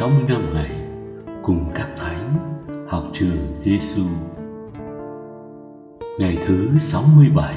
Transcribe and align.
365 0.00 0.54
ngày 0.54 0.70
cùng 1.42 1.70
các 1.74 1.86
thánh 1.96 2.34
học 2.88 3.04
trường 3.12 3.52
Giêsu. 3.52 4.02
Ngày 6.18 6.38
thứ 6.46 6.68
67 6.78 7.54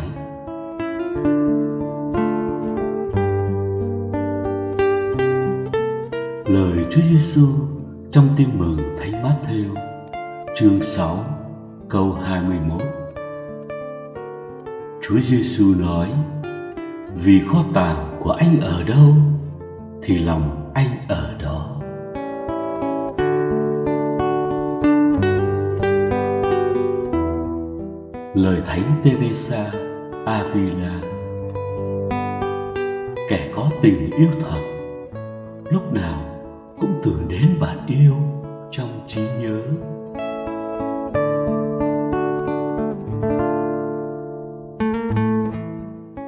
Lời 6.46 6.86
Chúa 6.90 7.02
Giêsu 7.02 7.48
trong 8.10 8.28
Tin 8.38 8.48
mừng 8.58 8.78
Thánh 8.98 9.24
Matthew, 9.24 9.76
chương 10.56 10.82
6 10.82 11.26
câu 11.90 12.12
21 12.12 12.82
Chúa 15.02 15.20
Giêsu 15.20 15.76
nói: 15.76 16.14
Vì 17.16 17.40
kho 17.40 17.60
tàng 17.74 18.20
của 18.20 18.32
anh 18.32 18.60
ở 18.62 18.84
đâu 18.84 19.14
thì 20.02 20.18
lòng 20.18 20.72
anh 20.74 21.02
ở 21.08 21.36
đó. 21.42 21.83
Lời 28.44 28.62
thánh 28.66 29.02
teresa 29.04 29.72
avila. 30.26 31.02
Kẻ 33.30 33.52
có 33.56 33.70
tình 33.82 34.12
yêu 34.12 34.30
thật, 34.40 34.60
lúc 35.72 35.94
nào 35.94 36.20
cũng 36.80 37.00
tưởng 37.04 37.28
đến 37.30 37.50
bạn 37.62 37.78
yêu 37.88 38.14
trong 38.72 38.90
trí 39.08 39.22
nhớ. 39.22 39.62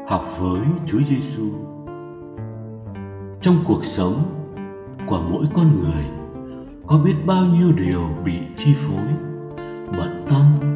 Học 0.08 0.24
với 0.40 0.62
Chúa 0.86 1.02
Giêsu 1.02 1.50
trong 3.42 3.56
cuộc 3.68 3.86
sống 3.86 4.24
của 5.08 5.22
mỗi 5.32 5.46
con 5.54 5.82
người, 5.82 6.06
có 6.88 6.98
biết 7.06 7.16
bao 7.26 7.46
nhiêu 7.46 7.72
điều 7.72 8.02
bị 8.26 8.40
chi 8.58 8.74
phối, 8.74 9.08
bận 9.98 10.26
tâm 10.30 10.75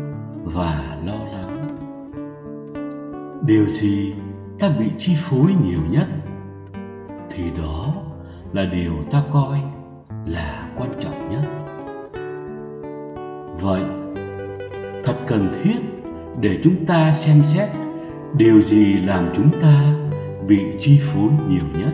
điều 3.49 3.65
gì 3.67 4.13
ta 4.59 4.69
bị 4.79 4.85
chi 4.97 5.15
phối 5.17 5.53
nhiều 5.65 5.79
nhất? 5.89 6.07
Thì 7.29 7.43
đó 7.57 7.93
là 8.53 8.65
điều 8.65 8.93
ta 9.11 9.23
coi 9.31 9.61
là 10.25 10.69
quan 10.77 10.91
trọng 10.99 11.29
nhất. 11.29 11.43
Vậy, 13.61 13.81
thật 15.03 15.15
cần 15.27 15.51
thiết 15.63 15.77
để 16.39 16.59
chúng 16.63 16.85
ta 16.85 17.13
xem 17.13 17.43
xét 17.43 17.69
điều 18.37 18.61
gì 18.61 18.97
làm 18.97 19.29
chúng 19.33 19.49
ta 19.61 19.93
bị 20.47 20.65
chi 20.79 20.99
phối 21.03 21.29
nhiều 21.47 21.65
nhất 21.79 21.93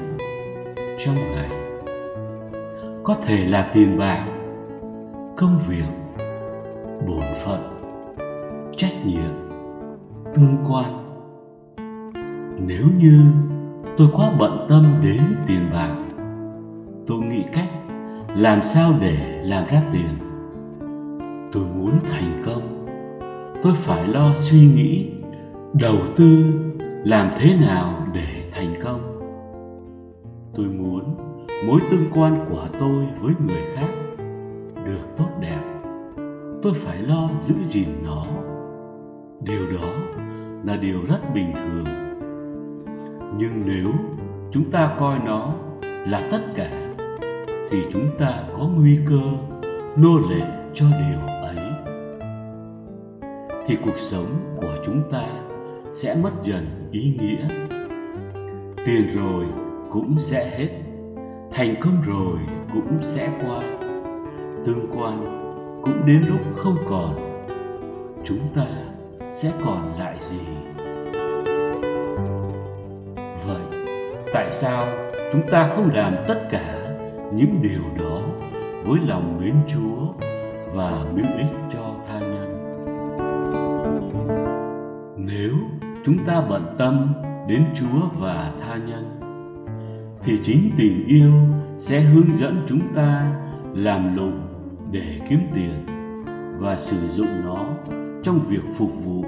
trong 0.97 1.15
ngày. 1.15 1.49
Có 3.03 3.15
thể 3.25 3.45
là 3.45 3.69
tiền 3.73 3.97
bạc, 3.97 4.27
công 5.37 5.59
việc, 5.67 5.89
bổn 7.07 7.25
phận, 7.45 7.61
trách 8.77 9.05
nhiệm, 9.05 9.31
tương 10.35 10.57
quan 10.69 11.14
nếu 12.67 12.85
như 12.97 13.21
tôi 13.97 14.07
quá 14.13 14.31
bận 14.39 14.65
tâm 14.69 14.83
đến 15.03 15.21
tiền 15.47 15.59
bạc, 15.73 15.95
tôi 17.07 17.17
nghĩ 17.17 17.43
cách 17.53 17.69
làm 18.35 18.61
sao 18.61 18.93
để 19.01 19.41
làm 19.43 19.65
ra 19.67 19.81
tiền. 19.91 20.17
Tôi 21.51 21.63
muốn 21.75 21.91
thành 22.03 22.43
công. 22.45 22.85
Tôi 23.63 23.73
phải 23.75 24.07
lo 24.07 24.33
suy 24.33 24.67
nghĩ, 24.75 25.11
đầu 25.73 25.97
tư 26.15 26.53
làm 27.03 27.29
thế 27.37 27.57
nào 27.67 28.07
để 28.13 28.43
thành 28.51 28.73
công. 28.83 29.19
Tôi 30.55 30.65
muốn 30.65 31.17
mối 31.67 31.79
tương 31.91 32.11
quan 32.13 32.45
của 32.49 32.67
tôi 32.79 33.05
với 33.19 33.33
người 33.47 33.63
khác 33.75 33.89
được 34.85 35.15
tốt 35.17 35.29
đẹp. 35.41 35.61
Tôi 36.63 36.73
phải 36.73 36.97
lo 37.01 37.29
giữ 37.33 37.55
gìn 37.63 37.89
nó. 38.03 38.25
Điều 39.41 39.71
đó 39.71 39.89
là 40.63 40.75
điều 40.75 41.01
rất 41.07 41.19
bình 41.33 41.51
thường 41.55 42.04
nhưng 43.37 43.63
nếu 43.65 43.91
chúng 44.51 44.71
ta 44.71 44.95
coi 44.99 45.19
nó 45.19 45.53
là 45.83 46.27
tất 46.31 46.41
cả, 46.55 46.69
thì 47.69 47.83
chúng 47.91 48.09
ta 48.17 48.43
có 48.53 48.67
nguy 48.75 48.99
cơ 49.09 49.21
nô 49.97 50.19
lệ 50.29 50.41
cho 50.73 50.85
điều 50.85 51.19
ấy. 51.27 51.57
Thì 53.67 53.77
cuộc 53.85 53.97
sống 53.97 54.57
của 54.57 54.77
chúng 54.85 55.01
ta 55.11 55.25
sẽ 55.93 56.15
mất 56.23 56.31
dần 56.43 56.89
ý 56.91 57.17
nghĩa. 57.19 57.47
Tiền 58.85 59.15
rồi 59.15 59.45
cũng 59.91 60.17
sẽ 60.17 60.57
hết, 60.57 60.69
thành 61.51 61.75
công 61.81 62.01
rồi 62.05 62.39
cũng 62.73 62.97
sẽ 63.01 63.29
qua. 63.45 63.61
Tương 64.65 64.87
quan 64.97 65.25
cũng 65.83 66.05
đến 66.05 66.25
lúc 66.29 66.39
không 66.55 66.77
còn, 66.89 67.15
chúng 68.23 68.39
ta 68.55 68.65
sẽ 69.33 69.51
còn 69.65 69.93
lại 69.99 70.15
gì? 70.19 70.74
Tại 74.35 74.51
sao 74.51 74.87
chúng 75.33 75.41
ta 75.51 75.69
không 75.75 75.89
làm 75.93 76.15
tất 76.27 76.49
cả 76.49 76.75
những 77.33 77.61
điều 77.61 77.81
đó 77.99 78.21
với 78.85 78.99
lòng 79.07 79.39
mến 79.41 79.55
chúa 79.67 80.27
và 80.73 81.05
mưu 81.15 81.25
ích 81.37 81.55
cho 81.73 81.95
tha 82.07 82.19
nhân? 82.19 82.51
Nếu 85.17 85.53
chúng 86.05 86.25
ta 86.25 86.41
bận 86.49 86.75
tâm 86.77 87.13
đến 87.47 87.63
chúa 87.75 88.09
và 88.19 88.51
tha 88.61 88.75
nhân, 88.75 89.19
thì 90.23 90.39
chính 90.43 90.71
tình 90.77 91.07
yêu 91.07 91.33
sẽ 91.79 91.99
hướng 91.99 92.33
dẫn 92.33 92.55
chúng 92.67 92.93
ta 92.93 93.35
làm 93.73 94.15
lụng 94.15 94.41
để 94.91 95.19
kiếm 95.29 95.39
tiền 95.53 95.85
và 96.59 96.77
sử 96.77 97.07
dụng 97.07 97.45
nó 97.45 97.65
trong 98.23 98.39
việc 98.47 98.63
phục 98.77 98.91
vụ 99.05 99.25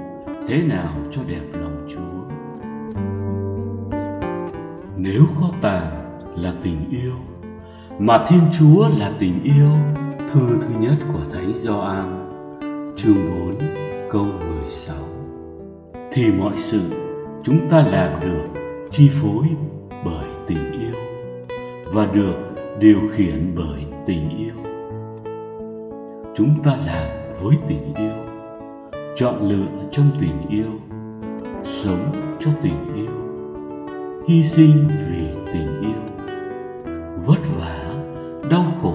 thế 0.48 0.62
nào 0.62 0.92
cho 1.10 1.20
đẹp 1.28 1.57
Nếu 5.00 5.22
kho 5.34 5.48
tàng 5.60 6.18
là 6.36 6.52
tình 6.62 6.90
yêu 6.90 7.12
mà 7.98 8.24
Thiên 8.28 8.40
Chúa 8.58 8.88
là 8.98 9.12
tình 9.18 9.42
yêu, 9.42 9.70
thư 10.18 10.40
thứ 10.60 10.68
nhất 10.80 10.96
của 11.12 11.24
Thánh 11.32 11.52
Gioan 11.58 12.28
chương 12.96 13.16
4 13.46 13.54
câu 14.10 14.24
16 14.24 14.96
thì 16.12 16.32
mọi 16.38 16.58
sự 16.58 16.80
chúng 17.42 17.68
ta 17.68 17.82
làm 17.82 18.20
được 18.20 18.60
chi 18.90 19.10
phối 19.22 19.46
bởi 20.04 20.26
tình 20.46 20.72
yêu 20.80 21.00
và 21.92 22.06
được 22.06 22.34
điều 22.78 23.00
khiển 23.10 23.54
bởi 23.56 23.84
tình 24.06 24.38
yêu. 24.38 24.54
Chúng 26.36 26.62
ta 26.64 26.76
làm 26.86 27.08
với 27.42 27.56
tình 27.66 27.94
yêu 27.94 28.24
chọn 29.16 29.48
lựa 29.48 29.82
trong 29.90 30.06
tình 30.20 30.48
yêu 30.48 30.72
sống 31.62 32.36
cho 32.40 32.50
tình 32.62 32.94
yêu 32.96 33.27
hy 34.28 34.42
sinh 34.42 34.88
vì 34.88 35.26
tình 35.52 35.80
yêu. 35.80 36.02
Vất 37.26 37.38
vả, 37.58 37.90
đau 38.50 38.64
khổ 38.82 38.94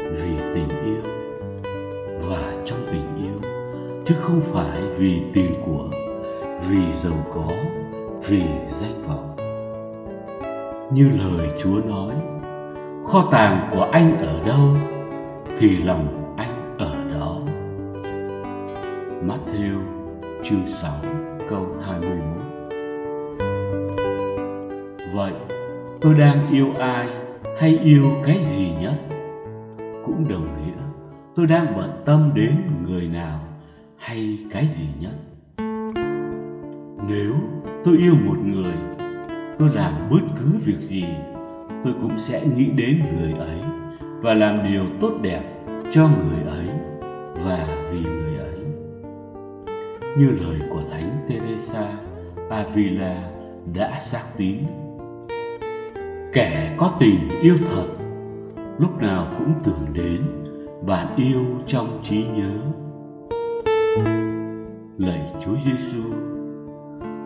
vì 0.00 0.36
tình 0.54 0.68
yêu. 0.68 1.02
Và 2.28 2.54
trong 2.64 2.78
tình 2.90 3.16
yêu, 3.16 3.50
chứ 4.04 4.14
không 4.18 4.40
phải 4.40 4.82
vì 4.98 5.22
tiền 5.32 5.54
của, 5.66 5.88
vì 6.68 6.92
giàu 6.92 7.26
có, 7.34 7.50
vì 8.28 8.42
danh 8.68 9.02
vọng. 9.08 9.36
Như 10.92 11.10
lời 11.38 11.48
Chúa 11.58 11.80
nói, 11.86 12.14
Kho 13.04 13.28
tàng 13.32 13.70
của 13.72 13.88
anh 13.92 14.26
ở 14.26 14.46
đâu, 14.46 14.76
Thì 15.58 15.76
lòng 15.76 16.34
anh 16.36 16.76
ở 16.78 17.04
đó. 17.14 17.36
Matthew 19.26 19.80
chương 20.42 20.66
6 20.66 20.92
câu 21.48 21.66
21 21.86 22.43
Vậy, 25.14 25.32
tôi 26.00 26.14
đang 26.14 26.48
yêu 26.52 26.66
ai 26.78 27.08
hay 27.58 27.78
yêu 27.78 28.04
cái 28.24 28.38
gì 28.40 28.72
nhất? 28.80 28.94
Cũng 30.06 30.28
đồng 30.28 30.46
nghĩa, 30.56 30.78
tôi 31.36 31.46
đang 31.46 31.76
bận 31.76 31.90
tâm 32.04 32.30
đến 32.34 32.56
người 32.82 33.08
nào 33.08 33.40
hay 33.96 34.38
cái 34.50 34.66
gì 34.66 34.86
nhất? 35.00 35.12
Nếu 37.08 37.32
tôi 37.84 37.96
yêu 37.96 38.14
một 38.26 38.38
người, 38.44 38.74
tôi 39.58 39.68
làm 39.74 39.92
bất 40.10 40.20
cứ 40.36 40.58
việc 40.64 40.78
gì, 40.78 41.04
tôi 41.84 41.92
cũng 42.02 42.18
sẽ 42.18 42.46
nghĩ 42.56 42.70
đến 42.76 43.02
người 43.18 43.32
ấy 43.32 43.60
và 44.20 44.34
làm 44.34 44.66
điều 44.68 44.84
tốt 45.00 45.12
đẹp 45.22 45.42
cho 45.90 46.08
người 46.08 46.52
ấy 46.52 46.68
và 47.44 47.66
vì 47.92 48.02
người 48.02 48.38
ấy. 48.38 48.58
Như 50.18 50.30
lời 50.30 50.68
của 50.70 50.82
thánh 50.90 51.24
teresa 51.28 51.92
avila 52.50 53.30
đã 53.74 53.98
xác 54.00 54.24
tín 54.36 54.56
kẻ 56.34 56.74
có 56.78 56.90
tình 56.98 57.28
yêu 57.42 57.56
thật, 57.70 57.86
lúc 58.78 58.98
nào 59.02 59.26
cũng 59.38 59.52
tưởng 59.64 59.92
đến 59.92 60.22
bạn 60.86 61.16
yêu 61.16 61.44
trong 61.66 61.98
trí 62.02 62.24
nhớ. 62.26 62.54
Lạy 64.98 65.32
chúa 65.44 65.56
giêsu 65.56 66.02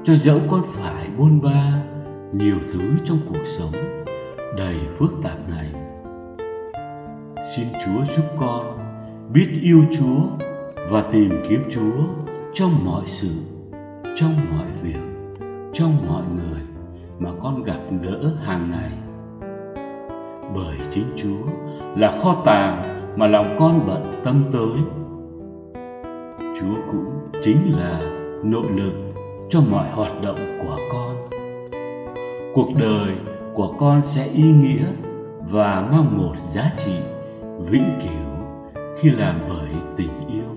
cho 0.04 0.16
dẫu 0.16 0.38
con 0.50 0.62
phải 0.66 1.08
buôn 1.18 1.40
ba 1.42 1.82
nhiều 2.32 2.56
thứ 2.72 2.80
trong 3.04 3.18
cuộc 3.28 3.44
sống 3.44 3.72
đầy 4.56 4.76
phức 4.96 5.12
tạp 5.22 5.48
này, 5.48 5.72
xin 7.54 7.66
chúa 7.84 8.04
giúp 8.04 8.24
con 8.38 8.78
biết 9.32 9.48
yêu 9.62 9.82
chúa 9.98 10.46
và 10.90 11.02
tìm 11.12 11.30
kiếm 11.48 11.60
chúa 11.70 12.04
trong 12.52 12.84
mọi 12.84 13.06
sự, 13.06 13.30
trong 14.14 14.32
mọi 14.50 14.66
việc, 14.82 15.00
trong 15.72 15.92
mọi 16.08 16.22
người 16.36 16.77
mà 17.18 17.30
con 17.42 17.62
gặp 17.62 17.78
gỡ 18.02 18.30
hàng 18.44 18.70
ngày. 18.70 18.90
Bởi 20.54 20.76
chính 20.90 21.04
chúa 21.16 21.50
là 21.96 22.10
kho 22.22 22.34
tàng 22.44 22.98
mà 23.16 23.26
lòng 23.26 23.56
con 23.58 23.86
bận 23.86 24.20
tâm 24.24 24.44
tới. 24.52 24.78
Chúa 26.60 26.74
cũng 26.90 27.30
chính 27.42 27.76
là 27.78 28.00
nội 28.44 28.66
lực 28.76 28.92
cho 29.48 29.60
mọi 29.70 29.90
hoạt 29.90 30.12
động 30.22 30.38
của 30.62 30.76
con. 30.92 31.16
Cuộc 32.54 32.68
đời 32.80 33.14
của 33.54 33.74
con 33.78 34.02
sẽ 34.02 34.26
ý 34.26 34.42
nghĩa 34.42 34.86
và 35.50 35.88
mang 35.92 36.18
một 36.18 36.34
giá 36.36 36.70
trị 36.78 36.96
vĩnh 37.70 37.98
cửu 38.00 38.38
khi 38.96 39.10
làm 39.10 39.40
bởi 39.48 39.68
tình 39.96 40.28
yêu, 40.28 40.56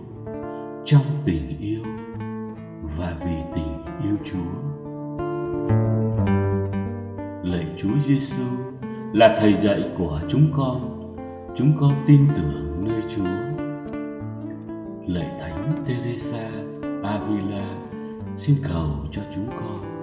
trong 0.85 1.01
tình 1.25 1.57
yêu 1.59 1.83
và 2.97 3.13
vì 3.25 3.35
tình 3.53 3.85
yêu 4.03 4.17
Chúa. 4.25 4.70
Chúa 7.81 7.97
Giêsu 7.99 8.43
là 9.13 9.35
thầy 9.37 9.53
dạy 9.53 9.83
của 9.97 10.19
chúng 10.27 10.51
con. 10.53 11.13
Chúng 11.55 11.73
con 11.79 11.93
tin 12.07 12.27
tưởng 12.35 12.85
nơi 12.87 13.01
Chúa. 13.15 13.23
Lạy 15.07 15.29
Thánh 15.39 15.71
Teresa 15.85 16.49
Avila 17.03 17.65
xin 18.35 18.55
cầu 18.63 18.89
cho 19.11 19.21
chúng 19.35 19.49
con. 19.59 20.01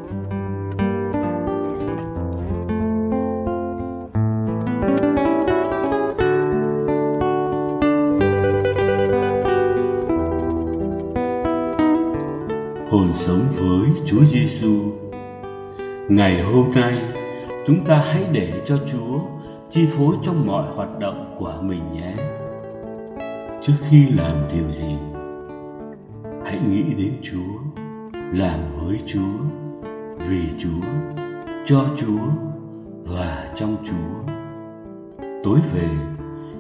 hồn 12.91 13.15
sống 13.15 13.41
với 13.53 13.89
Chúa 14.07 14.25
Giêsu. 14.25 14.93
Ngày 16.09 16.43
hôm 16.43 16.73
nay, 16.75 16.99
chúng 17.69 17.85
ta 17.85 17.97
hãy 17.97 18.27
để 18.33 18.63
cho 18.65 18.79
Chúa 18.87 19.21
chi 19.71 19.87
phối 19.87 20.17
trong 20.23 20.47
mọi 20.47 20.67
hoạt 20.75 20.99
động 20.99 21.37
của 21.39 21.55
mình 21.63 21.93
nhé. 21.93 22.15
Trước 23.63 23.73
khi 23.89 24.07
làm 24.07 24.49
điều 24.53 24.71
gì, 24.71 24.97
hãy 26.45 26.59
nghĩ 26.69 26.83
đến 26.83 27.13
Chúa, 27.23 27.81
làm 28.33 28.61
với 28.77 28.99
Chúa, 29.07 29.39
vì 30.29 30.41
Chúa, 30.59 30.87
cho 31.65 31.85
Chúa 31.97 32.21
và 33.05 33.53
trong 33.55 33.77
Chúa. 33.85 34.33
Tối 35.45 35.59
về, 35.73 35.89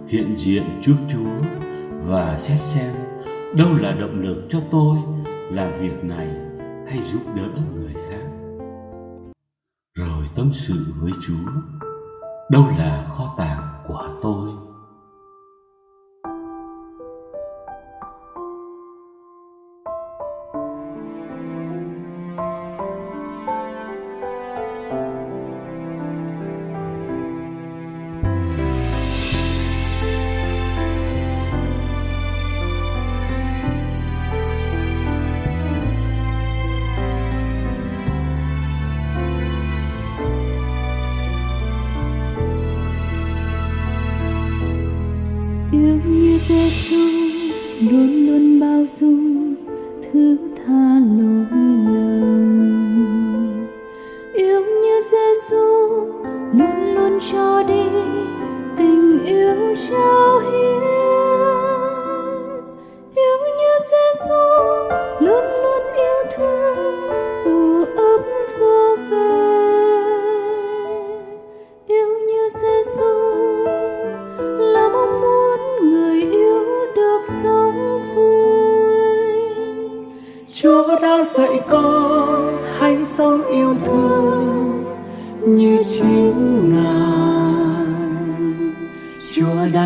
hiện 0.06 0.34
diện 0.36 0.62
trước 0.82 0.96
Chúa 1.08 1.48
và 2.06 2.38
xét 2.38 2.60
xem 2.60 2.94
đâu 3.56 3.68
là 3.80 3.92
động 3.92 4.22
lực 4.22 4.46
cho 4.48 4.58
tôi 4.70 4.96
làm 5.52 5.72
việc 5.80 6.04
này 6.04 6.28
hay 6.88 6.98
giúp 7.02 7.20
đỡ 7.36 7.48
người 7.74 7.94
khác 8.10 8.17
tâm 10.34 10.52
sự 10.52 10.86
với 11.00 11.12
chúa. 11.26 11.50
Đâu 12.50 12.68
là 12.78 13.06
kho 13.10 13.34
tàng 13.38 13.62
của 13.86 14.08
tôi? 14.22 14.57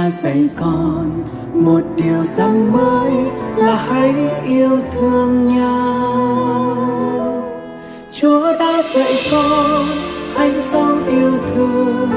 Chúa 0.03 0.11
dạy 0.11 0.49
con 0.57 1.23
một 1.55 1.81
điều 1.97 2.25
rằng 2.25 2.73
mới 2.73 3.13
là 3.57 3.77
hãy 3.77 4.15
yêu 4.47 4.79
thương 4.93 5.49
nhau. 5.49 6.77
Chúa 8.13 8.59
đã 8.59 8.83
dạy 8.95 9.15
con 9.31 9.87
hãy 10.35 10.53
sống 10.63 11.05
yêu 11.09 11.32
thương 11.47 12.11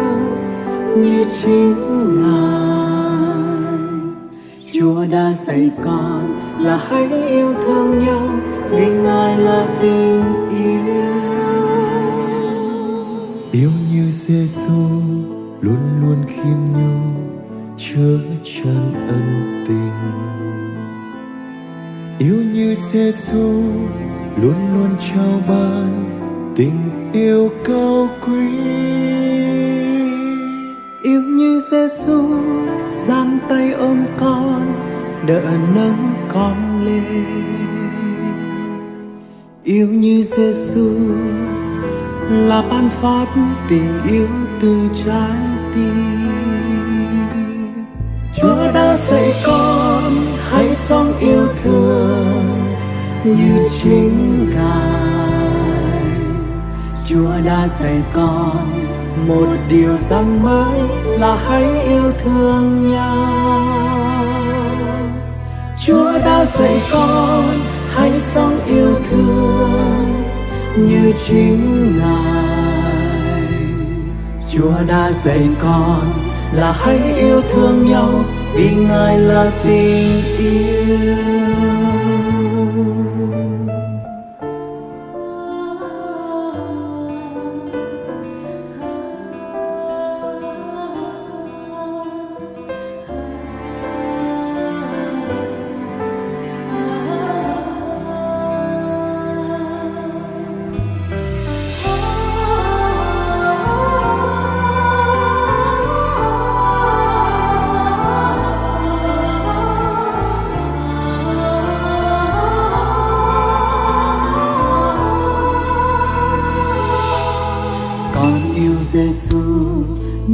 như 0.96 1.24
chính 1.42 1.75
Ngài. 2.15 3.75
Chúa 4.74 5.06
đã 5.12 5.34
dạy 5.34 5.72
con 5.84 6.39
là 6.60 6.80
hãy 6.89 7.10
yêu 7.30 7.54
thương 7.54 8.06
nhau 8.06 8.30
vì 8.70 8.88
Ngài 8.89 9.38
là 9.38 9.68
tình 9.82 10.24
yêu. 10.50 10.96
yêu 13.51 13.72
như 13.94 14.12
Giêsu 14.12 15.01
luôn 15.62 15.77
luôn 16.01 16.18
khiêm 16.27 16.58
nhường 16.74 17.25
chứa 17.96 18.20
chan 18.44 19.08
ân 19.08 19.64
tình. 19.68 19.92
Yêu 22.20 22.36
như 22.54 22.75
Giêsu 22.75 23.64
luôn 24.42 24.56
luôn 24.74 24.90
trao 25.00 25.42
ban 25.48 26.04
tình 26.56 27.12
yêu 27.14 27.52
cao 27.66 28.10
quý. 28.22 28.48
Yêu 31.04 31.22
như 31.22 31.60
Giêsu 31.72 32.24
giang 32.90 33.40
tay 33.50 33.72
ôm 33.72 33.98
con, 34.18 34.74
đỡ 35.28 35.42
nâng 35.75 36.14
con 36.28 36.86
lên. 36.86 37.25
Yêu 39.64 39.88
như 39.88 40.22
Giêsu 40.22 40.94
là 42.30 42.64
ban 42.70 42.90
phát 42.90 43.25
tình 43.70 44.02
yêu 44.10 44.28
từ 44.62 44.78
trái 45.06 45.40
tim 45.74 46.14
đã 48.96 49.02
dạy 49.02 49.34
con, 49.46 50.14
hãy 50.50 50.75
sống 50.75 51.14
yêu 51.20 51.48
thương 51.64 52.75
như 53.24 53.64
chính 53.82 54.50
Ngài. 54.56 55.52
Chúa 57.08 57.32
đã 57.46 57.68
dạy 57.68 58.02
con 58.14 58.86
một 59.28 59.48
điều 59.70 59.98
rằng 59.98 60.44
mới 60.44 60.80
là 61.20 61.36
hãy 61.36 61.84
yêu 61.84 62.12
thương 62.24 62.92
nhau. 62.92 64.25
Chúa 65.86 66.12
đã 66.25 66.46
dạy 66.46 66.82
con 66.92 67.60
hãy 67.96 68.20
sống 68.20 68.60
yêu 68.68 68.96
thương 69.10 70.24
như 70.78 71.12
chính 71.25 71.94
Ngài. 71.98 73.44
Chúa 74.52 74.74
đã 74.88 75.12
dạy 75.12 75.48
con 75.62 76.35
là 76.55 76.71
hãy 76.71 77.00
yêu 77.17 77.41
thương 77.41 77.88
nhau 77.91 78.25
vì 78.53 78.75
Ngài 78.75 79.19
là 79.19 79.51
tình 79.63 80.21
yêu. 80.38 81.15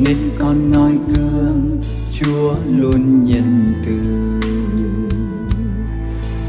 Nên 0.05 0.17
con 0.39 0.71
nói 0.71 0.97
gương, 1.07 1.81
Chúa 2.13 2.53
luôn 2.77 3.23
nhân 3.23 3.73
từ. 3.85 4.01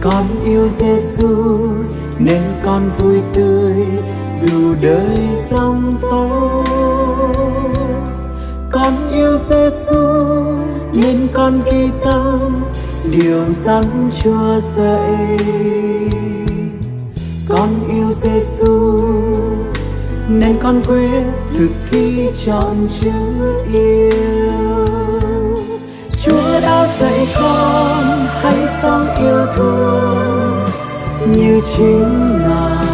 Con 0.00 0.26
yêu 0.44 0.68
Giêsu 0.68 1.68
nên 2.18 2.42
con 2.64 2.90
vui 2.98 3.20
tươi, 3.34 3.86
dù 4.42 4.74
đời 4.82 5.18
sóng 5.34 5.94
tố 6.00 6.62
con 8.72 8.92
yêu 9.12 9.36
Giêsu 9.36 9.94
nên 10.94 11.28
con 11.32 11.60
ghi 11.72 11.88
tâm, 12.04 12.64
điều 13.10 13.48
rắn 13.48 13.84
Chúa 14.22 14.58
dạy. 14.58 15.38
Con 17.48 17.68
yêu 17.88 18.12
Giêsu 18.12 19.02
nên 20.28 20.58
con 20.62 20.82
quyết 20.88 21.24
thực 21.58 21.70
thi 21.90 22.28
chọn 22.46 22.86
chữ 23.00 23.10
yêu. 23.72 24.10
Chúa 26.24 26.60
đã 26.62 26.86
dạy 26.86 27.26
con 27.40 28.26
hãy 28.42 28.66
sống 28.82 29.06
yêu 29.20 29.46
thương 29.56 30.64
như 31.26 31.60
chính 31.76 32.38
Ngài. 32.38 32.86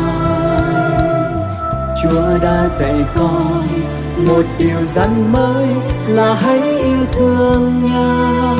Chúa 2.02 2.38
đã 2.42 2.68
dạy 2.68 3.04
con 3.14 3.66
một 4.16 4.42
điều 4.58 4.84
răn 4.94 5.32
mới 5.32 5.66
là 6.06 6.34
hãy 6.34 6.60
yêu 6.78 7.06
thương 7.12 7.82
nhau. 7.92 8.56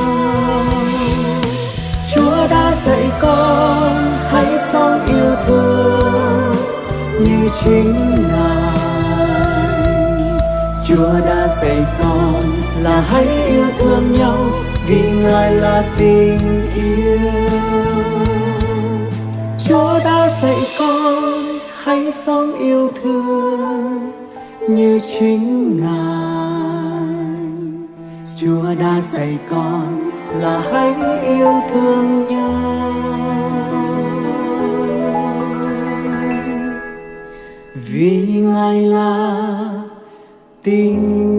Chúa 2.15 2.47
đã 2.51 2.73
dạy 2.87 3.11
con 3.21 4.13
hãy 4.31 4.59
sống 4.73 5.07
yêu 5.07 5.37
thương 5.47 5.98
chính 7.61 7.95
Ngài. 8.29 8.79
Chúa 10.87 11.13
đã 11.27 11.49
dạy 11.63 11.85
con 12.03 12.43
là 12.83 13.01
hãy 13.01 13.27
yêu 13.47 13.65
thương 13.79 14.13
nhau 14.13 14.39
vì 14.87 15.11
Ngài 15.23 15.55
là 15.55 15.85
tình 15.99 16.71
yêu. 16.75 17.19
Chúa 19.69 19.99
đã 20.05 20.31
dạy 20.43 20.57
con 20.79 21.25
hãy 21.85 22.13
sống 22.13 22.59
yêu 22.59 22.91
thương 23.03 24.13
như 24.69 25.01
chính 25.19 25.81
Ngài. 25.81 26.69
Chúa 28.37 28.75
đã 28.81 29.01
dạy 29.01 29.39
con 29.51 30.11
là 30.41 30.63
hãy 30.73 30.95
yêu 31.23 31.61
thương 31.73 32.27
nhau. 32.29 32.68
Vì 40.69 41.38